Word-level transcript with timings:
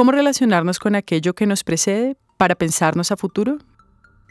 ¿Cómo 0.00 0.12
relacionarnos 0.12 0.78
con 0.78 0.94
aquello 0.94 1.34
que 1.34 1.44
nos 1.44 1.62
precede 1.62 2.16
para 2.38 2.54
pensarnos 2.54 3.12
a 3.12 3.18
futuro? 3.18 3.58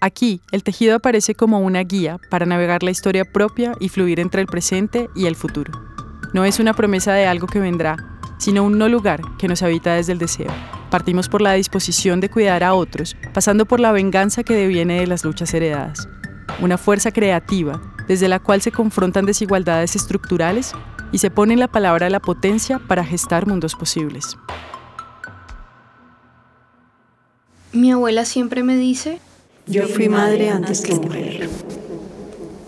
Aquí, 0.01 0.41
el 0.51 0.63
tejido 0.63 0.95
aparece 0.95 1.35
como 1.35 1.59
una 1.59 1.83
guía 1.83 2.17
para 2.31 2.47
navegar 2.47 2.81
la 2.81 2.89
historia 2.89 3.23
propia 3.23 3.73
y 3.79 3.89
fluir 3.89 4.19
entre 4.19 4.41
el 4.41 4.47
presente 4.47 5.11
y 5.15 5.27
el 5.27 5.35
futuro. 5.35 5.71
No 6.33 6.43
es 6.43 6.59
una 6.59 6.73
promesa 6.73 7.13
de 7.13 7.27
algo 7.27 7.45
que 7.45 7.59
vendrá, 7.59 7.97
sino 8.39 8.63
un 8.63 8.79
no 8.79 8.89
lugar 8.89 9.21
que 9.37 9.47
nos 9.47 9.61
habita 9.61 9.93
desde 9.93 10.13
el 10.13 10.17
deseo. 10.17 10.51
Partimos 10.89 11.29
por 11.29 11.39
la 11.39 11.53
disposición 11.53 12.19
de 12.19 12.31
cuidar 12.31 12.63
a 12.63 12.73
otros, 12.73 13.15
pasando 13.31 13.67
por 13.67 13.79
la 13.79 13.91
venganza 13.91 14.43
que 14.43 14.55
deviene 14.55 14.99
de 14.99 15.05
las 15.05 15.23
luchas 15.23 15.53
heredadas. 15.53 16.09
Una 16.61 16.79
fuerza 16.79 17.11
creativa, 17.11 17.79
desde 18.07 18.27
la 18.27 18.39
cual 18.39 18.63
se 18.63 18.71
confrontan 18.71 19.27
desigualdades 19.27 19.95
estructurales 19.95 20.73
y 21.11 21.19
se 21.19 21.29
pone 21.29 21.53
en 21.53 21.59
la 21.59 21.67
palabra 21.67 22.09
la 22.09 22.21
potencia 22.21 22.79
para 22.79 23.05
gestar 23.05 23.45
mundos 23.45 23.75
posibles. 23.75 24.35
Mi 27.71 27.91
abuela 27.91 28.25
siempre 28.25 28.63
me 28.63 28.75
dice, 28.75 29.19
yo 29.67 29.87
fui 29.87 30.09
madre 30.09 30.49
antes 30.49 30.81
que 30.81 30.95
mujer. 30.95 31.47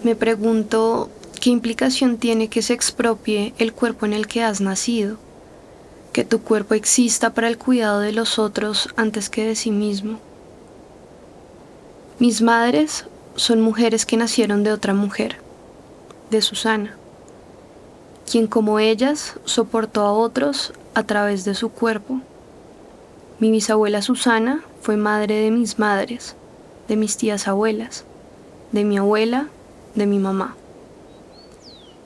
Me 0.04 0.16
pregunto 0.16 1.10
qué 1.40 1.50
implicación 1.50 2.18
tiene 2.18 2.50
que 2.50 2.62
se 2.62 2.74
expropie 2.74 3.56
el 3.58 3.74
cuerpo 3.74 4.06
en 4.06 4.14
el 4.14 4.28
que 4.28 4.44
has 4.44 4.62
nacido, 4.62 5.18
que 6.14 6.24
tu 6.24 6.42
cuerpo 6.42 6.76
exista 6.76 7.34
para 7.34 7.48
el 7.48 7.58
cuidado 7.58 8.00
de 8.00 8.12
los 8.12 8.38
otros 8.38 8.90
antes 8.96 9.32
que 9.32 9.44
de 9.44 9.56
sí 9.56 9.72
mismo. 9.72 10.20
Mis 12.20 12.44
madres 12.44 13.06
son 13.36 13.60
mujeres 13.60 14.06
que 14.06 14.18
nacieron 14.18 14.64
de 14.64 14.72
otra 14.72 14.94
mujer, 14.94 15.38
de 16.30 16.44
Susana, 16.44 16.96
quien 18.30 18.46
como 18.46 18.78
ellas 18.78 19.34
soportó 19.46 20.02
a 20.02 20.14
otros 20.14 20.74
a 20.94 21.02
través 21.02 21.44
de 21.44 21.56
su 21.56 21.70
cuerpo. 21.70 22.22
Mi 23.40 23.50
bisabuela 23.50 24.04
Susana 24.04 24.64
fue 24.82 24.98
madre 24.98 25.36
de 25.36 25.52
mis 25.52 25.80
madres, 25.80 26.36
de 26.88 26.96
mis 26.96 27.16
tías 27.18 27.48
abuelas, 27.48 28.04
de 28.72 28.84
mi 28.84 28.98
abuela, 28.98 29.48
de 29.96 30.06
mi 30.06 30.20
mamá. 30.20 30.56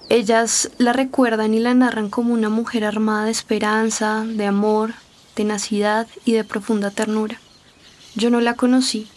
Ellas 0.09 0.69
la 0.77 0.93
recuerdan 0.93 1.53
y 1.53 1.59
la 1.59 1.73
narran 1.73 2.09
como 2.09 2.33
una 2.33 2.49
mujer 2.49 2.83
armada 2.83 3.25
de 3.25 3.31
esperanza, 3.31 4.23
de 4.25 4.45
amor, 4.45 4.93
tenacidad 5.33 6.07
y 6.25 6.33
de 6.33 6.43
profunda 6.43 6.91
ternura. 6.91 7.39
Yo 8.15 8.29
no 8.29 8.39
la 8.39 8.53
conocí. 8.53 9.07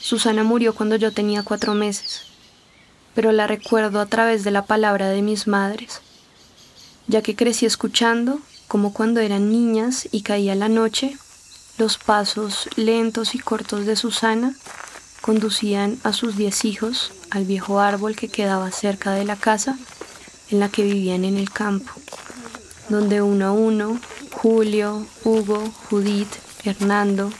Susana 0.00 0.42
murió 0.42 0.74
cuando 0.74 0.96
yo 0.96 1.12
tenía 1.12 1.42
cuatro 1.42 1.74
meses, 1.74 2.22
pero 3.14 3.30
la 3.30 3.46
recuerdo 3.46 4.00
a 4.00 4.06
través 4.06 4.42
de 4.42 4.50
la 4.50 4.64
palabra 4.64 5.08
de 5.08 5.22
mis 5.22 5.46
madres, 5.46 6.00
ya 7.06 7.22
que 7.22 7.36
crecí 7.36 7.66
escuchando 7.66 8.40
como 8.66 8.92
cuando 8.92 9.20
eran 9.20 9.52
niñas 9.52 10.08
y 10.10 10.22
caía 10.22 10.54
la 10.54 10.68
noche, 10.68 11.16
los 11.78 11.98
pasos 11.98 12.68
lentos 12.76 13.34
y 13.34 13.38
cortos 13.38 13.86
de 13.86 13.96
Susana 13.96 14.54
conducían 15.20 15.98
a 16.04 16.12
sus 16.12 16.36
diez 16.36 16.64
hijos 16.64 17.12
al 17.30 17.44
viejo 17.44 17.80
árbol 17.80 18.16
que 18.16 18.28
quedaba 18.28 18.70
cerca 18.70 19.12
de 19.12 19.24
la 19.24 19.36
casa 19.36 19.78
en 20.50 20.60
la 20.60 20.68
que 20.68 20.82
vivían 20.82 21.24
en 21.24 21.38
el 21.38 21.50
campo, 21.50 21.92
donde 22.88 23.22
uno 23.22 23.46
a 23.46 23.52
uno, 23.52 23.98
Julio, 24.32 25.06
Hugo, 25.24 25.72
Judith, 25.88 26.34
Hernando, 26.64 27.32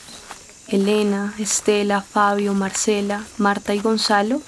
Elena, 0.68 1.34
Estela, 1.38 2.00
Fabio, 2.00 2.54
Marcela, 2.54 3.24
Marta 3.36 3.74
y 3.74 3.80
Gonzalo 3.80 4.40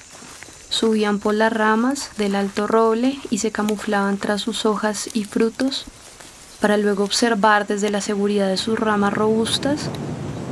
subían 0.70 1.18
por 1.18 1.34
las 1.34 1.52
ramas 1.52 2.10
del 2.16 2.34
alto 2.34 2.66
roble 2.66 3.18
y 3.30 3.38
se 3.38 3.52
camuflaban 3.52 4.16
tras 4.16 4.40
sus 4.40 4.64
hojas 4.64 5.08
y 5.12 5.24
frutos 5.24 5.84
para 6.65 6.79
luego 6.79 7.05
observar 7.05 7.67
desde 7.67 7.91
la 7.91 8.01
seguridad 8.01 8.48
de 8.48 8.57
sus 8.57 8.81
ramas 8.81 9.12
robustas 9.12 9.91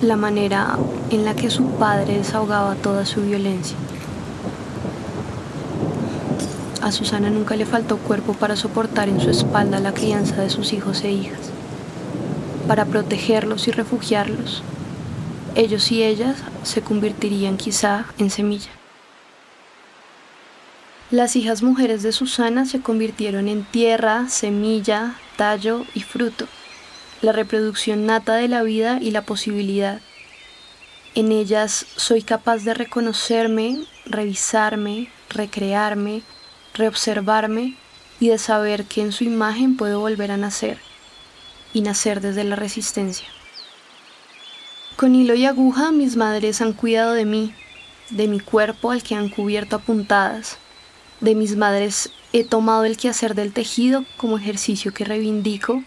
la 0.03 0.15
manera 0.15 0.77
en 1.09 1.25
la 1.25 1.35
que 1.35 1.49
su 1.49 1.65
padre 1.79 2.19
desahogaba 2.19 2.75
toda 2.75 3.07
su 3.07 3.23
violencia. 3.23 3.79
A 6.83 6.93
Susana 6.93 7.31
nunca 7.31 7.57
le 7.57 7.65
faltó 7.65 7.97
cuerpo 7.97 8.35
para 8.35 8.57
soportar 8.57 9.09
en 9.09 9.23
su 9.23 9.31
espalda 9.31 9.81
la 9.81 9.95
crianza 9.95 10.43
de 10.43 10.51
sus 10.51 10.75
hijos 10.75 11.03
e 11.03 11.13
hijas, 11.13 11.51
para 12.69 12.85
protegerlos 12.85 13.67
y 13.67 13.71
refugiarlos. 13.71 14.63
Ellos 15.55 15.91
y 15.93 16.03
ellas 16.03 16.37
se 16.63 16.83
convertirían 16.83 17.57
quizá 17.57 18.05
en 18.19 18.29
semilla. 18.29 18.82
Las 21.13 21.37
hijas 21.37 21.63
mujeres 21.63 22.03
de 22.03 22.11
Susana 22.11 22.65
se 22.65 22.81
convirtieron 22.81 23.47
en 23.47 23.65
tierra, 23.65 24.31
semilla, 24.31 25.15
tallo 25.37 25.85
y 25.93 26.01
fruto, 26.01 26.47
la 27.21 27.33
reproducción 27.33 28.07
nata 28.07 28.37
de 28.37 28.49
la 28.49 28.63
vida 28.63 28.99
y 28.99 29.11
la 29.11 29.21
posibilidad. 29.21 30.01
En 31.15 31.31
ellas 31.31 31.85
soy 31.97 32.23
capaz 32.23 32.65
de 32.65 32.73
reconocerme, 32.73 33.85
revisarme, 34.07 35.11
recrearme, 35.29 36.23
reobservarme 36.73 37.77
y 38.19 38.29
de 38.29 38.39
saber 38.39 38.87
que 38.87 39.03
en 39.03 39.13
su 39.13 39.25
imagen 39.25 39.77
puedo 39.77 40.01
volver 40.01 40.31
a 40.31 40.39
nacer 40.39 40.79
y 41.75 41.83
nacer 41.83 42.23
desde 42.23 42.45
la 42.45 42.57
resistencia. 42.57 43.29
Con 44.97 45.15
hilo 45.15 45.35
y 45.35 45.45
aguja 45.45 45.93
mis 45.93 46.17
madres 46.17 46.63
han 46.63 46.73
cuidado 46.73 47.13
de 47.13 47.27
mí, 47.27 47.55
de 48.09 48.29
mi 48.29 48.41
cuerpo 48.41 48.93
al 48.93 49.03
que 49.03 49.15
han 49.15 49.29
cubierto 49.29 49.77
apuntadas, 49.77 50.57
de 51.23 51.37
mis 51.37 51.57
madres 51.57 52.11
he 52.33 52.43
tomado 52.45 52.85
el 52.85 52.97
quehacer 52.97 53.37
del 53.37 53.53
tejido 53.53 54.05
como 54.17 54.39
ejercicio 54.39 54.93
que 54.93 55.05
reivindico 55.05 55.83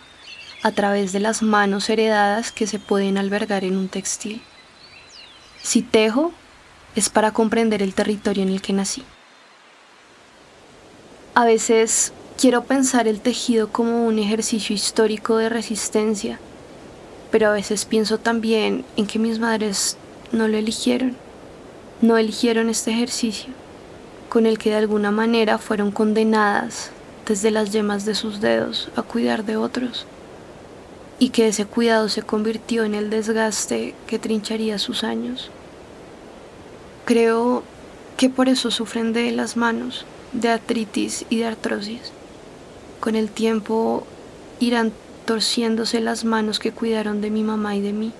a 0.64 0.72
través 0.72 1.12
de 1.12 1.20
las 1.20 1.44
manos 1.44 1.90
heredadas 1.90 2.54
que 2.54 2.66
se 2.66 2.80
pueden 2.80 3.18
albergar 3.18 3.66
en 3.66 3.76
un 3.76 3.90
textil. 3.90 4.42
Si 5.62 5.82
tejo, 5.82 6.32
es 6.96 7.10
para 7.10 7.34
comprender 7.34 7.84
el 7.84 7.94
territorio 7.94 8.44
en 8.44 8.50
el 8.50 8.62
que 8.62 8.72
nací. 8.72 9.04
A 11.34 11.44
veces 11.44 12.14
quiero 12.40 12.64
pensar 12.64 13.10
el 13.10 13.20
tejido 13.20 13.68
como 13.74 14.08
un 14.08 14.20
ejercicio 14.20 14.74
histórico 14.74 15.36
de 15.36 15.50
resistencia, 15.50 16.40
pero 17.30 17.50
a 17.50 17.54
veces 17.54 17.84
pienso 17.84 18.20
también 18.20 18.86
en 18.96 19.06
que 19.06 19.20
mis 19.20 19.40
madres 19.40 19.98
no 20.32 20.48
lo 20.48 20.58
eligieron, 20.58 21.18
no 22.02 22.18
eligieron 22.18 22.70
este 22.70 22.92
ejercicio 22.92 23.54
con 24.36 24.46
el 24.46 24.58
que 24.58 24.72
de 24.72 24.76
alguna 24.76 25.12
manera 25.12 25.58
fueron 25.58 25.92
condenadas 25.92 26.92
desde 27.26 27.52
las 27.52 27.72
yemas 27.72 28.04
de 28.04 28.16
sus 28.16 28.42
dedos 28.42 28.90
a 28.98 29.02
cuidar 29.02 29.46
de 29.46 29.56
otros, 29.56 30.06
y 31.20 31.30
que 31.30 31.48
ese 31.48 31.66
cuidado 31.66 32.10
se 32.10 32.22
convirtió 32.22 32.84
en 32.84 32.96
el 32.96 33.10
desgaste 33.10 33.96
que 34.08 34.20
trincharía 34.20 34.78
sus 34.78 35.06
años. 35.06 35.52
Creo 37.06 37.64
que 38.18 38.30
por 38.30 38.50
eso 38.50 38.72
sufren 38.72 39.14
de 39.14 39.32
las 39.32 39.56
manos, 39.56 40.04
de 40.34 40.50
artritis 40.50 41.26
y 41.30 41.38
de 41.38 41.46
artrosis. 41.46 42.12
Con 43.00 43.16
el 43.16 43.30
tiempo 43.30 44.06
irán 44.60 44.92
torciéndose 45.24 46.02
las 46.02 46.26
manos 46.26 46.60
que 46.60 46.74
cuidaron 46.74 47.22
de 47.22 47.30
mi 47.30 47.44
mamá 47.44 47.78
y 47.78 47.82
de 47.82 47.94
mí. 47.94 48.12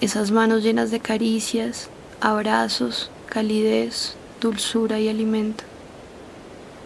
Esas 0.00 0.32
manos 0.32 0.64
llenas 0.64 0.90
de 0.90 0.98
caricias, 0.98 1.88
abrazos, 2.20 3.12
calidez, 3.26 4.16
dulzura 4.40 4.98
y 4.98 5.08
alimento. 5.08 5.64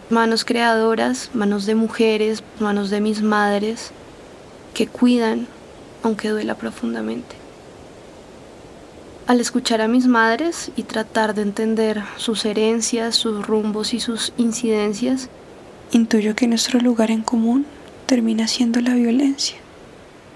Manos 0.09 0.45
creadoras, 0.45 1.31
manos 1.33 1.65
de 1.65 1.75
mujeres, 1.75 2.43
manos 2.59 2.89
de 2.89 3.01
mis 3.01 3.21
madres, 3.21 3.91
que 4.73 4.87
cuidan 4.87 5.47
aunque 6.03 6.29
duela 6.29 6.55
profundamente. 6.55 7.35
Al 9.25 9.41
escuchar 9.41 9.81
a 9.81 9.87
mis 9.87 10.05
madres 10.05 10.69
y 10.75 10.83
tratar 10.83 11.33
de 11.33 11.41
entender 11.41 12.03
sus 12.17 12.45
herencias, 12.45 13.15
sus 13.15 13.47
rumbos 13.47 13.95
y 13.95 13.99
sus 13.99 14.33
incidencias, 14.37 15.29
intuyo 15.91 16.35
que 16.35 16.47
nuestro 16.47 16.79
lugar 16.79 17.09
en 17.09 17.23
común 17.23 17.65
termina 18.05 18.47
siendo 18.47 18.81
la 18.81 18.93
violencia. 18.93 19.57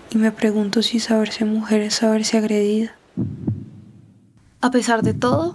Y 0.10 0.18
me 0.18 0.32
pregunto 0.32 0.82
si 0.82 1.00
saberse 1.00 1.46
mujer 1.46 1.82
es 1.82 1.96
saberse 1.96 2.40
agredida. 2.40 2.96
A 4.62 4.72
pesar 4.72 5.04
de 5.04 5.14
todo, 5.14 5.54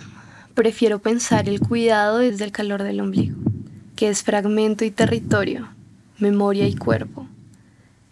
prefiero 0.54 1.00
pensar 1.00 1.48
el 1.48 1.60
cuidado 1.60 2.18
desde 2.18 2.44
el 2.44 2.52
calor 2.52 2.84
del 2.84 3.00
ombligo, 3.00 3.36
que 3.96 4.08
es 4.08 4.22
fragmento 4.22 4.84
y 4.84 4.90
territorio, 4.92 5.68
memoria 6.18 6.66
y 6.68 6.76
cuerpo. 6.76 7.26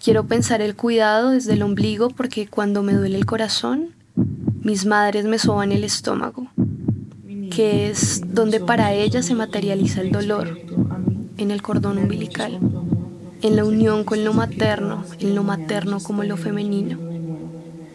Quiero 0.02 0.26
pensar 0.26 0.60
el 0.60 0.74
cuidado 0.74 1.30
desde 1.30 1.52
el 1.52 1.62
ombligo 1.62 2.10
porque 2.10 2.48
cuando 2.48 2.82
me 2.82 2.94
duele 2.94 3.16
el 3.16 3.26
corazón, 3.26 3.90
mis 4.62 4.84
madres 4.86 5.24
me 5.24 5.38
soban 5.38 5.70
el 5.70 5.84
estómago, 5.84 6.48
que 7.50 7.88
es 7.88 8.22
donde 8.26 8.58
para 8.58 8.92
ellas 8.92 9.24
se 9.24 9.36
materializa 9.36 10.00
el 10.00 10.10
dolor, 10.10 10.58
en 11.36 11.52
el 11.52 11.62
cordón 11.62 11.98
umbilical, 11.98 12.58
en 13.40 13.56
la 13.56 13.64
unión 13.64 14.02
con 14.02 14.24
lo 14.24 14.32
materno, 14.32 15.04
en 15.20 15.36
lo 15.36 15.44
materno 15.44 16.00
como 16.00 16.24
lo 16.24 16.36
femenino. 16.36 16.98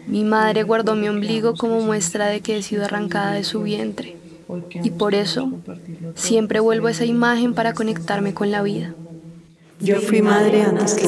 Mi 0.06 0.24
madre 0.24 0.62
guardó 0.62 0.94
mi 0.94 1.08
ombligo 1.08 1.54
como 1.54 1.82
muestra 1.82 2.28
de 2.28 2.40
que 2.40 2.56
he 2.56 2.62
sido 2.62 2.86
arrancada 2.86 3.32
de 3.32 3.44
su 3.44 3.62
vientre 3.62 4.16
y 4.82 4.90
por 4.90 5.14
eso 5.14 5.52
siempre 6.14 6.60
vuelvo 6.60 6.86
a 6.86 6.90
esa 6.90 7.04
imagen 7.04 7.54
para 7.54 7.74
conectarme 7.74 8.34
con 8.34 8.50
la 8.50 8.62
vida. 8.62 8.94
Yo 9.80 10.00
fui 10.00 10.22
madre 10.22 10.62
antes 10.62 10.94
que 10.94 11.06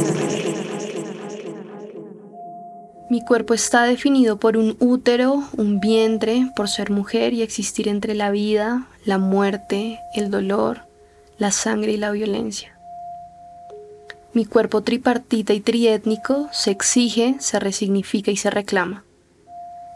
Mi 3.11 3.25
cuerpo 3.25 3.55
está 3.55 3.83
definido 3.83 4.39
por 4.39 4.57
un 4.57 4.77
útero, 4.79 5.43
un 5.57 5.81
vientre, 5.81 6.53
por 6.55 6.69
ser 6.69 6.91
mujer 6.91 7.33
y 7.33 7.43
existir 7.43 7.89
entre 7.89 8.15
la 8.15 8.31
vida, 8.31 8.87
la 9.05 9.19
muerte, 9.19 9.99
el 10.15 10.31
dolor, 10.31 10.83
la 11.37 11.51
sangre 11.51 11.93
y 11.93 11.97
la 11.97 12.13
violencia. 12.13 12.79
Mi 14.33 14.45
cuerpo 14.45 14.83
tripartita 14.83 15.53
y 15.55 15.61
triétnico 15.61 16.49
se 16.53 16.71
exige, 16.71 17.35
se 17.41 17.59
resignifica 17.59 18.31
y 18.31 18.37
se 18.37 18.51
reclama. 18.51 19.03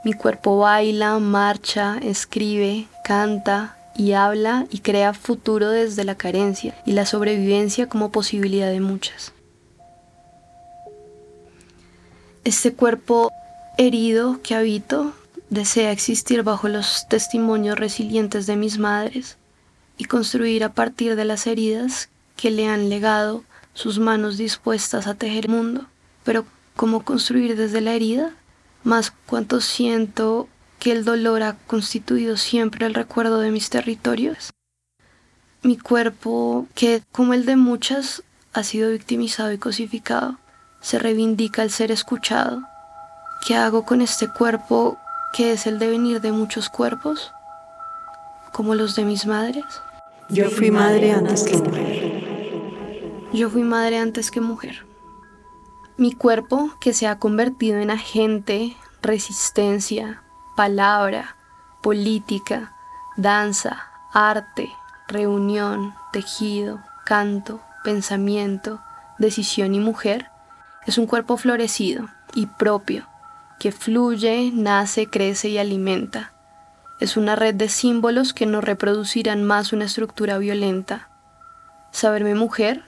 Mi 0.04 0.12
cuerpo 0.12 0.58
baila, 0.58 1.20
marcha, 1.20 1.98
escribe, 2.02 2.88
canta 3.04 3.76
y 3.96 4.12
habla 4.12 4.66
y 4.70 4.80
crea 4.80 5.14
futuro 5.14 5.68
desde 5.68 6.02
la 6.02 6.16
carencia 6.16 6.74
y 6.84 6.92
la 6.92 7.06
sobrevivencia 7.06 7.88
como 7.88 8.10
posibilidad 8.10 8.70
de 8.70 8.80
muchas. 8.80 9.32
Este 12.42 12.72
cuerpo 12.74 13.30
herido 13.78 14.40
que 14.42 14.54
habito 14.54 15.14
desea 15.50 15.92
existir 15.92 16.42
bajo 16.42 16.68
los 16.68 17.06
testimonios 17.08 17.78
resilientes 17.78 18.46
de 18.46 18.56
mis 18.56 18.78
madres 18.78 19.36
y 19.96 20.04
construir 20.06 20.64
a 20.64 20.72
partir 20.72 21.14
de 21.14 21.24
las 21.24 21.46
heridas 21.46 22.08
que 22.36 22.50
le 22.50 22.66
han 22.66 22.88
legado 22.88 23.44
sus 23.74 23.98
manos 23.98 24.36
dispuestas 24.36 25.06
a 25.06 25.14
tejer 25.14 25.44
el 25.44 25.52
mundo. 25.52 25.86
Pero 26.24 26.46
¿cómo 26.74 27.04
construir 27.04 27.56
desde 27.56 27.80
la 27.80 27.92
herida? 27.92 28.32
Más 28.82 29.12
cuanto 29.26 29.60
siento 29.60 30.48
que 30.84 30.92
el 30.92 31.06
dolor 31.06 31.42
ha 31.42 31.56
constituido 31.66 32.36
siempre 32.36 32.84
el 32.84 32.92
recuerdo 32.92 33.40
de 33.40 33.50
mis 33.50 33.70
territorios. 33.70 34.50
Mi 35.62 35.78
cuerpo, 35.78 36.68
que 36.74 37.02
como 37.10 37.32
el 37.32 37.46
de 37.46 37.56
muchas, 37.56 38.22
ha 38.52 38.62
sido 38.64 38.90
victimizado 38.90 39.50
y 39.50 39.56
cosificado, 39.56 40.36
se 40.82 40.98
reivindica 40.98 41.62
el 41.62 41.70
ser 41.70 41.90
escuchado. 41.90 42.64
¿Qué 43.46 43.56
hago 43.56 43.86
con 43.86 44.02
este 44.02 44.28
cuerpo 44.28 44.98
que 45.32 45.52
es 45.52 45.66
el 45.66 45.78
devenir 45.78 46.20
de 46.20 46.32
muchos 46.32 46.68
cuerpos? 46.68 47.32
Como 48.52 48.74
los 48.74 48.94
de 48.94 49.04
mis 49.04 49.24
madres. 49.24 49.64
Yo 50.28 50.50
fui 50.50 50.70
madre 50.70 51.12
antes 51.12 51.44
que 51.44 51.56
mujer. 51.56 53.30
Yo 53.32 53.48
fui 53.48 53.62
madre 53.62 54.00
antes 54.00 54.30
que 54.30 54.42
mujer. 54.42 54.84
Mi 55.96 56.12
cuerpo 56.12 56.76
que 56.78 56.92
se 56.92 57.06
ha 57.06 57.18
convertido 57.18 57.78
en 57.78 57.90
agente, 57.90 58.76
resistencia, 59.00 60.23
palabra, 60.56 61.36
política, 61.82 62.72
danza, 63.16 63.88
arte, 64.12 64.70
reunión, 65.08 65.94
tejido, 66.12 66.80
canto, 67.04 67.60
pensamiento, 67.82 68.80
decisión 69.18 69.74
y 69.74 69.80
mujer, 69.80 70.30
es 70.86 70.98
un 70.98 71.06
cuerpo 71.06 71.36
florecido 71.36 72.08
y 72.34 72.46
propio, 72.46 73.06
que 73.58 73.72
fluye, 73.72 74.50
nace, 74.52 75.06
crece 75.08 75.48
y 75.48 75.58
alimenta. 75.58 76.32
Es 77.00 77.16
una 77.16 77.36
red 77.36 77.54
de 77.54 77.68
símbolos 77.68 78.32
que 78.32 78.46
no 78.46 78.60
reproducirán 78.60 79.44
más 79.44 79.72
una 79.72 79.86
estructura 79.86 80.38
violenta. 80.38 81.08
Saberme 81.90 82.34
mujer 82.34 82.82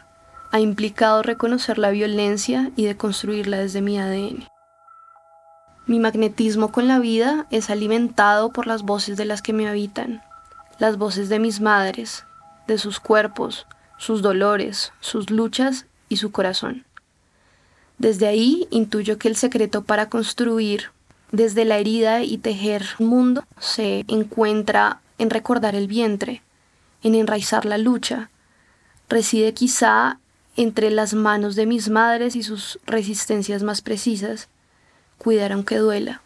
ha 0.53 0.61
implicado 0.61 1.23
reconocer 1.23 1.79
la 1.79 1.91
violencia 1.91 2.71
y 2.77 2.85
deconstruirla 2.85 3.59
desde 3.59 3.83
mi 3.83 3.99
ADN. 3.99 4.47
Mi 5.87 6.01
magnetismo 6.01 6.73
con 6.73 6.89
la 6.89 6.99
vida 6.99 7.47
es 7.51 7.71
alimentado 7.71 8.53
por 8.53 8.67
las 8.67 8.83
voces 8.83 9.17
de 9.17 9.25
las 9.25 9.41
que 9.41 9.53
me 9.53 9.69
habitan, 9.69 10.21
las 10.79 10.99
voces 10.99 11.29
de 11.29 11.39
mis 11.39 11.61
madres, 11.61 12.25
de 12.67 12.77
sus 12.77 12.99
cuerpos, 12.99 13.67
sus 13.97 14.21
dolores, 14.21 14.93
sus 15.01 15.31
luchas 15.31 15.87
y 16.09 16.17
su 16.17 16.33
corazón. 16.33 16.85
Desde 17.99 18.27
ahí 18.27 18.67
intuyo 18.71 19.17
que 19.17 19.29
el 19.29 19.37
secreto 19.37 19.85
para 19.85 20.09
construir 20.09 20.91
desde 21.31 21.65
la 21.65 21.79
herida 21.79 22.23
y 22.23 22.39
tejer 22.39 22.85
un 22.99 23.07
mundo 23.07 23.45
se 23.61 24.05
encuentra 24.09 25.01
en 25.19 25.31
recordar 25.31 25.75
el 25.75 25.87
vientre, 25.87 26.43
en 27.03 27.15
enraizar 27.15 27.65
la 27.65 27.79
lucha. 27.79 28.31
Reside 29.09 29.55
quizá 29.55 30.19
entre 30.57 30.91
las 30.91 31.15
manos 31.15 31.55
de 31.55 31.67
mis 31.67 31.89
madres 31.91 32.35
y 32.35 32.43
sus 32.43 32.81
resistencias 32.87 33.63
más 33.63 33.83
precisas, 33.83 34.49
cuidar 35.19 35.53
aunque 35.53 35.77
duela, 35.77 36.23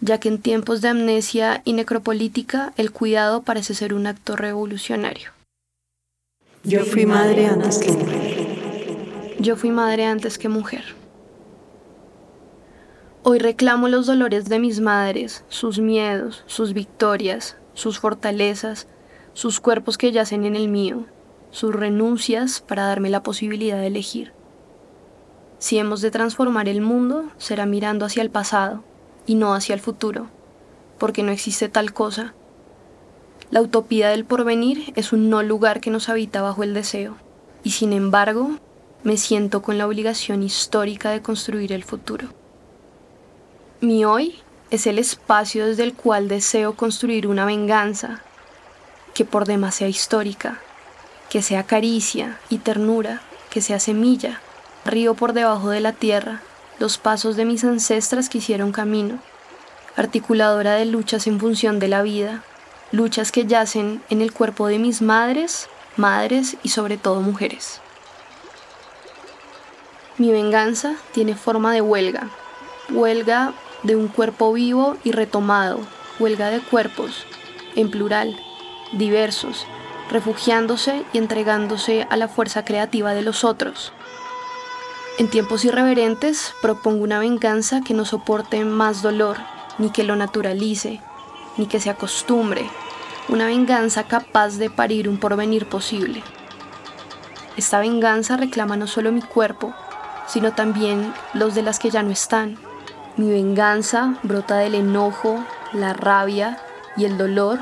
ya 0.00 0.18
que 0.18 0.28
en 0.28 0.38
tiempos 0.40 0.80
de 0.80 0.88
amnesia 0.88 1.62
y 1.64 1.72
necropolítica 1.72 2.72
el 2.76 2.90
cuidado 2.92 3.42
parece 3.42 3.74
ser 3.74 3.94
un 3.94 4.06
acto 4.06 4.36
revolucionario. 4.36 5.30
Yo 6.64 6.84
fui 6.84 7.06
madre 7.06 7.46
antes 7.46 7.78
que 7.78 8.26
yo 9.38 9.56
fui 9.56 9.70
madre 9.70 10.06
antes 10.06 10.38
que 10.38 10.48
mujer. 10.48 10.82
Hoy 13.22 13.38
reclamo 13.38 13.88
los 13.88 14.06
dolores 14.06 14.48
de 14.48 14.58
mis 14.58 14.80
madres, 14.80 15.44
sus 15.48 15.78
miedos, 15.78 16.42
sus 16.46 16.72
victorias, 16.72 17.56
sus 17.74 17.98
fortalezas, 17.98 18.86
sus 19.34 19.60
cuerpos 19.60 19.98
que 19.98 20.12
yacen 20.12 20.44
en 20.44 20.56
el 20.56 20.68
mío, 20.68 21.04
sus 21.50 21.74
renuncias 21.74 22.60
para 22.60 22.86
darme 22.86 23.10
la 23.10 23.22
posibilidad 23.22 23.78
de 23.78 23.88
elegir. 23.88 24.32
Si 25.66 25.80
hemos 25.80 26.00
de 26.00 26.12
transformar 26.12 26.68
el 26.68 26.80
mundo, 26.80 27.24
será 27.38 27.66
mirando 27.66 28.06
hacia 28.06 28.22
el 28.22 28.30
pasado 28.30 28.84
y 29.26 29.34
no 29.34 29.52
hacia 29.52 29.74
el 29.74 29.80
futuro, 29.80 30.28
porque 30.96 31.24
no 31.24 31.32
existe 31.32 31.68
tal 31.68 31.92
cosa. 31.92 32.34
La 33.50 33.62
utopía 33.62 34.10
del 34.10 34.24
porvenir 34.24 34.92
es 34.94 35.12
un 35.12 35.28
no 35.28 35.42
lugar 35.42 35.80
que 35.80 35.90
nos 35.90 36.08
habita 36.08 36.40
bajo 36.40 36.62
el 36.62 36.72
deseo, 36.72 37.16
y 37.64 37.70
sin 37.70 37.92
embargo 37.92 38.60
me 39.02 39.16
siento 39.16 39.60
con 39.60 39.76
la 39.76 39.88
obligación 39.88 40.44
histórica 40.44 41.10
de 41.10 41.20
construir 41.20 41.72
el 41.72 41.82
futuro. 41.82 42.28
Mi 43.80 44.04
hoy 44.04 44.36
es 44.70 44.86
el 44.86 45.00
espacio 45.00 45.66
desde 45.66 45.82
el 45.82 45.94
cual 45.94 46.28
deseo 46.28 46.76
construir 46.76 47.26
una 47.26 47.44
venganza 47.44 48.22
que 49.14 49.24
por 49.24 49.46
demás 49.46 49.74
sea 49.74 49.88
histórica, 49.88 50.60
que 51.28 51.42
sea 51.42 51.64
caricia 51.64 52.38
y 52.50 52.58
ternura, 52.58 53.20
que 53.50 53.60
sea 53.60 53.80
semilla, 53.80 54.40
río 54.86 55.14
por 55.14 55.32
debajo 55.32 55.70
de 55.70 55.80
la 55.80 55.92
tierra, 55.92 56.42
los 56.78 56.98
pasos 56.98 57.36
de 57.36 57.44
mis 57.44 57.64
ancestras 57.64 58.28
que 58.28 58.38
hicieron 58.38 58.72
camino, 58.72 59.18
articuladora 59.96 60.74
de 60.74 60.84
luchas 60.84 61.26
en 61.26 61.40
función 61.40 61.78
de 61.78 61.88
la 61.88 62.02
vida, 62.02 62.42
luchas 62.92 63.32
que 63.32 63.46
yacen 63.46 64.02
en 64.10 64.22
el 64.22 64.32
cuerpo 64.32 64.66
de 64.68 64.78
mis 64.78 65.02
madres, 65.02 65.68
madres 65.96 66.56
y 66.62 66.68
sobre 66.68 66.96
todo 66.96 67.20
mujeres. 67.20 67.80
Mi 70.18 70.32
venganza 70.32 70.94
tiene 71.12 71.34
forma 71.34 71.72
de 71.72 71.82
huelga, 71.82 72.30
huelga 72.90 73.52
de 73.82 73.96
un 73.96 74.08
cuerpo 74.08 74.52
vivo 74.52 74.96
y 75.04 75.12
retomado, 75.12 75.80
huelga 76.18 76.50
de 76.50 76.60
cuerpos, 76.60 77.26
en 77.74 77.90
plural, 77.90 78.36
diversos, 78.92 79.66
refugiándose 80.10 81.04
y 81.12 81.18
entregándose 81.18 82.06
a 82.08 82.16
la 82.16 82.28
fuerza 82.28 82.64
creativa 82.64 83.12
de 83.12 83.22
los 83.22 83.44
otros. 83.44 83.92
En 85.18 85.28
tiempos 85.28 85.64
irreverentes 85.64 86.54
propongo 86.60 87.02
una 87.02 87.18
venganza 87.18 87.80
que 87.80 87.94
no 87.94 88.04
soporte 88.04 88.62
más 88.66 89.00
dolor, 89.00 89.38
ni 89.78 89.88
que 89.88 90.04
lo 90.04 90.14
naturalice, 90.14 91.00
ni 91.56 91.66
que 91.66 91.80
se 91.80 91.88
acostumbre, 91.88 92.68
una 93.28 93.46
venganza 93.46 94.04
capaz 94.04 94.58
de 94.58 94.68
parir 94.68 95.08
un 95.08 95.16
porvenir 95.16 95.66
posible. 95.66 96.22
Esta 97.56 97.80
venganza 97.80 98.36
reclama 98.36 98.76
no 98.76 98.86
solo 98.86 99.10
mi 99.10 99.22
cuerpo, 99.22 99.72
sino 100.26 100.52
también 100.52 101.14
los 101.32 101.54
de 101.54 101.62
las 101.62 101.78
que 101.78 101.88
ya 101.88 102.02
no 102.02 102.10
están. 102.10 102.58
Mi 103.16 103.30
venganza 103.30 104.18
brota 104.22 104.58
del 104.58 104.74
enojo, 104.74 105.42
la 105.72 105.94
rabia 105.94 106.58
y 106.98 107.06
el 107.06 107.16
dolor 107.16 107.58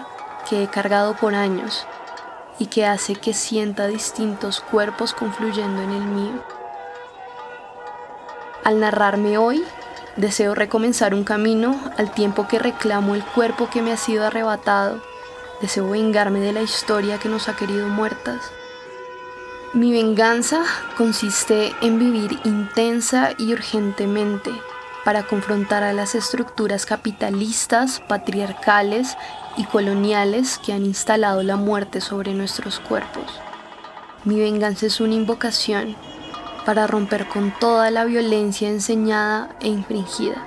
que 0.50 0.64
he 0.64 0.66
cargado 0.66 1.14
por 1.14 1.36
años 1.36 1.86
y 2.58 2.66
que 2.66 2.84
hace 2.84 3.14
que 3.14 3.32
sienta 3.32 3.86
distintos 3.86 4.60
cuerpos 4.60 5.14
confluyendo 5.14 5.82
en 5.82 5.90
el 5.90 6.04
mío. 6.04 6.63
Al 8.64 8.80
narrarme 8.80 9.38
hoy, 9.38 9.62
deseo 10.16 10.54
recomenzar 10.54 11.14
un 11.14 11.24
camino 11.24 11.78
al 11.96 12.12
tiempo 12.12 12.48
que 12.48 12.58
reclamo 12.58 13.14
el 13.14 13.24
cuerpo 13.24 13.68
que 13.70 13.82
me 13.82 13.92
ha 13.92 13.96
sido 13.96 14.26
arrebatado. 14.26 15.00
Deseo 15.60 15.88
vengarme 15.88 16.40
de 16.40 16.52
la 16.52 16.62
historia 16.62 17.18
que 17.18 17.28
nos 17.28 17.48
ha 17.48 17.56
querido 17.56 17.88
muertas 17.88 18.40
mi 19.74 19.90
venganza 19.90 20.62
consiste 20.96 21.74
en 21.82 21.98
vivir 21.98 22.38
intensa 22.44 23.32
y 23.36 23.52
urgentemente 23.52 24.52
para 25.04 25.24
confrontar 25.24 25.82
a 25.82 25.92
las 25.92 26.14
estructuras 26.14 26.86
capitalistas, 26.86 27.98
patriarcales 27.98 29.16
y 29.56 29.64
coloniales 29.64 30.60
que 30.64 30.72
han 30.72 30.84
instalado 30.84 31.42
la 31.42 31.56
muerte 31.56 32.00
sobre 32.00 32.34
nuestros 32.34 32.78
cuerpos. 32.78 33.24
Mi 34.22 34.38
venganza 34.38 34.86
es 34.86 35.00
una 35.00 35.14
invocación 35.14 35.96
para 36.64 36.86
romper 36.86 37.26
con 37.28 37.52
toda 37.58 37.90
la 37.90 38.04
violencia 38.04 38.68
enseñada 38.68 39.56
e 39.60 39.68
infringida. 39.68 40.44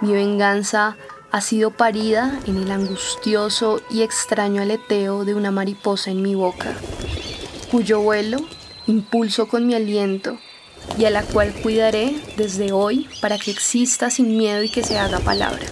Mi 0.00 0.12
venganza 0.12 0.96
ha 1.30 1.40
sido 1.40 1.70
parida 1.70 2.38
en 2.46 2.56
el 2.56 2.70
angustioso 2.70 3.80
y 3.90 4.02
extraño 4.02 4.62
aleteo 4.62 5.24
de 5.24 5.34
una 5.34 5.50
mariposa 5.50 6.10
en 6.10 6.22
mi 6.22 6.34
boca 6.34 6.74
cuyo 7.70 8.00
vuelo 8.00 8.38
impulso 8.86 9.46
con 9.46 9.66
mi 9.66 9.74
aliento 9.74 10.38
y 10.98 11.04
a 11.04 11.10
la 11.10 11.22
cual 11.22 11.54
cuidaré 11.62 12.14
desde 12.36 12.72
hoy 12.72 13.08
para 13.20 13.38
que 13.38 13.50
exista 13.50 14.10
sin 14.10 14.36
miedo 14.36 14.62
y 14.62 14.68
que 14.68 14.82
se 14.82 14.98
haga 14.98 15.20
palabra. 15.20 15.64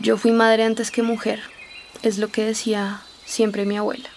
Yo 0.00 0.16
fui 0.16 0.32
madre 0.32 0.64
antes 0.64 0.90
que 0.90 1.02
mujer, 1.02 1.40
es 2.02 2.18
lo 2.18 2.28
que 2.28 2.44
decía 2.44 3.02
siempre 3.24 3.64
mi 3.64 3.76
abuela. 3.76 4.13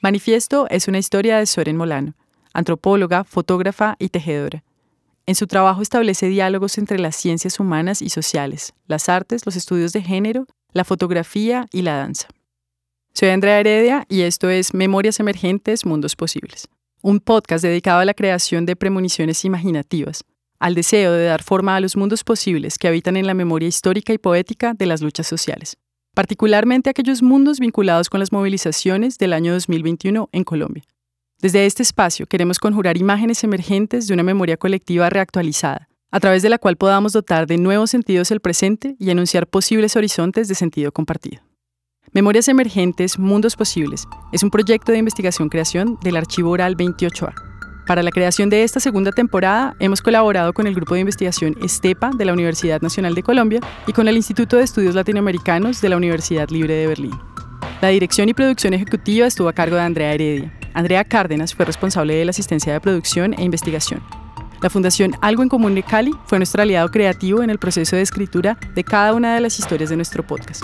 Manifiesto 0.00 0.68
es 0.70 0.86
una 0.86 0.98
historia 0.98 1.38
de 1.38 1.46
Soren 1.46 1.76
Molano, 1.76 2.14
antropóloga, 2.52 3.24
fotógrafa 3.24 3.96
y 3.98 4.10
tejedora. 4.10 4.62
En 5.26 5.34
su 5.34 5.48
trabajo 5.48 5.82
establece 5.82 6.28
diálogos 6.28 6.78
entre 6.78 7.00
las 7.00 7.16
ciencias 7.16 7.58
humanas 7.58 8.00
y 8.00 8.08
sociales, 8.08 8.74
las 8.86 9.08
artes, 9.08 9.44
los 9.44 9.56
estudios 9.56 9.92
de 9.92 10.02
género, 10.02 10.46
la 10.72 10.84
fotografía 10.84 11.66
y 11.72 11.82
la 11.82 11.96
danza. 11.96 12.28
Soy 13.12 13.30
Andrea 13.30 13.58
Heredia 13.58 14.06
y 14.08 14.20
esto 14.20 14.48
es 14.48 14.72
Memorias 14.72 15.18
Emergentes, 15.18 15.84
Mundos 15.84 16.14
Posibles, 16.14 16.68
un 17.02 17.18
podcast 17.18 17.64
dedicado 17.64 17.98
a 17.98 18.04
la 18.04 18.14
creación 18.14 18.66
de 18.66 18.76
premoniciones 18.76 19.44
imaginativas, 19.44 20.22
al 20.60 20.76
deseo 20.76 21.10
de 21.12 21.24
dar 21.24 21.42
forma 21.42 21.74
a 21.74 21.80
los 21.80 21.96
mundos 21.96 22.22
posibles 22.22 22.78
que 22.78 22.86
habitan 22.86 23.16
en 23.16 23.26
la 23.26 23.34
memoria 23.34 23.68
histórica 23.68 24.12
y 24.12 24.18
poética 24.18 24.74
de 24.74 24.86
las 24.86 25.02
luchas 25.02 25.26
sociales, 25.26 25.76
particularmente 26.18 26.90
aquellos 26.90 27.22
mundos 27.22 27.60
vinculados 27.60 28.10
con 28.10 28.18
las 28.18 28.32
movilizaciones 28.32 29.18
del 29.18 29.32
año 29.32 29.52
2021 29.52 30.28
en 30.32 30.42
Colombia. 30.42 30.82
Desde 31.40 31.64
este 31.64 31.84
espacio 31.84 32.26
queremos 32.26 32.58
conjurar 32.58 32.96
imágenes 32.96 33.44
emergentes 33.44 34.08
de 34.08 34.14
una 34.14 34.24
memoria 34.24 34.56
colectiva 34.56 35.10
reactualizada, 35.10 35.88
a 36.10 36.18
través 36.18 36.42
de 36.42 36.48
la 36.48 36.58
cual 36.58 36.74
podamos 36.74 37.12
dotar 37.12 37.46
de 37.46 37.56
nuevos 37.56 37.90
sentidos 37.90 38.32
el 38.32 38.40
presente 38.40 38.96
y 38.98 39.10
anunciar 39.10 39.46
posibles 39.46 39.94
horizontes 39.94 40.48
de 40.48 40.56
sentido 40.56 40.90
compartido. 40.90 41.40
Memorias 42.10 42.48
Emergentes, 42.48 43.16
Mundos 43.16 43.54
Posibles 43.54 44.02
es 44.32 44.42
un 44.42 44.50
proyecto 44.50 44.90
de 44.90 44.98
investigación-creación 44.98 46.00
del 46.02 46.16
Archivo 46.16 46.50
Oral 46.50 46.76
28A. 46.76 47.47
Para 47.88 48.02
la 48.02 48.10
creación 48.10 48.50
de 48.50 48.64
esta 48.64 48.80
segunda 48.80 49.12
temporada 49.12 49.74
hemos 49.78 50.02
colaborado 50.02 50.52
con 50.52 50.66
el 50.66 50.74
grupo 50.74 50.92
de 50.92 51.00
investigación 51.00 51.56
ESTEPA 51.62 52.10
de 52.14 52.26
la 52.26 52.34
Universidad 52.34 52.82
Nacional 52.82 53.14
de 53.14 53.22
Colombia 53.22 53.60
y 53.86 53.94
con 53.94 54.06
el 54.08 54.16
Instituto 54.16 54.58
de 54.58 54.64
Estudios 54.64 54.94
Latinoamericanos 54.94 55.80
de 55.80 55.88
la 55.88 55.96
Universidad 55.96 56.50
Libre 56.50 56.74
de 56.74 56.86
Berlín. 56.86 57.18
La 57.80 57.88
dirección 57.88 58.28
y 58.28 58.34
producción 58.34 58.74
ejecutiva 58.74 59.26
estuvo 59.26 59.48
a 59.48 59.54
cargo 59.54 59.76
de 59.76 59.82
Andrea 59.82 60.12
Heredia. 60.12 60.52
Andrea 60.74 61.02
Cárdenas 61.02 61.54
fue 61.54 61.64
responsable 61.64 62.14
de 62.14 62.26
la 62.26 62.30
asistencia 62.30 62.74
de 62.74 62.80
producción 62.82 63.34
e 63.38 63.42
investigación. 63.42 64.02
La 64.60 64.68
Fundación 64.68 65.12
Algo 65.22 65.42
en 65.42 65.48
Común 65.48 65.74
de 65.74 65.82
Cali 65.82 66.12
fue 66.26 66.38
nuestro 66.38 66.60
aliado 66.60 66.90
creativo 66.90 67.42
en 67.42 67.48
el 67.48 67.58
proceso 67.58 67.96
de 67.96 68.02
escritura 68.02 68.58
de 68.74 68.84
cada 68.84 69.14
una 69.14 69.34
de 69.34 69.40
las 69.40 69.58
historias 69.58 69.88
de 69.88 69.96
nuestro 69.96 70.26
podcast. 70.26 70.62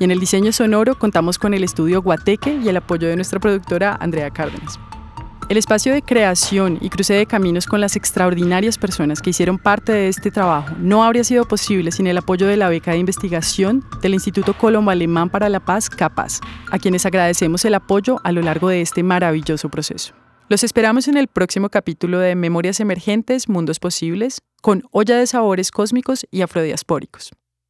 Y 0.00 0.04
en 0.04 0.10
el 0.10 0.20
diseño 0.20 0.52
sonoro 0.52 0.98
contamos 0.98 1.38
con 1.38 1.54
el 1.54 1.64
estudio 1.64 2.02
Guateque 2.02 2.60
y 2.62 2.68
el 2.68 2.76
apoyo 2.76 3.08
de 3.08 3.16
nuestra 3.16 3.40
productora 3.40 3.96
Andrea 3.98 4.28
Cárdenas. 4.28 4.78
El 5.48 5.56
espacio 5.56 5.94
de 5.94 6.02
creación 6.02 6.76
y 6.82 6.90
cruce 6.90 7.14
de 7.14 7.24
caminos 7.24 7.66
con 7.66 7.80
las 7.80 7.96
extraordinarias 7.96 8.76
personas 8.76 9.22
que 9.22 9.30
hicieron 9.30 9.56
parte 9.56 9.92
de 9.92 10.08
este 10.08 10.30
trabajo 10.30 10.74
no 10.78 11.02
habría 11.02 11.24
sido 11.24 11.48
posible 11.48 11.90
sin 11.90 12.06
el 12.06 12.18
apoyo 12.18 12.46
de 12.46 12.58
la 12.58 12.68
beca 12.68 12.90
de 12.90 12.98
investigación 12.98 13.82
del 14.02 14.12
Instituto 14.12 14.52
Colombo 14.52 14.90
Alemán 14.90 15.30
para 15.30 15.48
la 15.48 15.60
Paz, 15.60 15.88
CAPAZ, 15.88 16.40
a 16.70 16.78
quienes 16.78 17.06
agradecemos 17.06 17.64
el 17.64 17.72
apoyo 17.72 18.20
a 18.24 18.32
lo 18.32 18.42
largo 18.42 18.68
de 18.68 18.82
este 18.82 19.02
maravilloso 19.02 19.70
proceso. 19.70 20.12
Los 20.50 20.64
esperamos 20.64 21.08
en 21.08 21.16
el 21.16 21.28
próximo 21.28 21.70
capítulo 21.70 22.18
de 22.18 22.34
Memorias 22.34 22.78
Emergentes, 22.80 23.48
Mundos 23.48 23.78
Posibles, 23.80 24.42
con 24.60 24.82
olla 24.90 25.16
de 25.16 25.26
sabores 25.26 25.70
cósmicos 25.70 26.26
y 26.30 26.42
afrodiaspóricos. 26.42 27.30